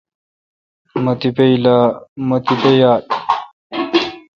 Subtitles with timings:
[2.23, 3.01] مہ تیپہ یال۔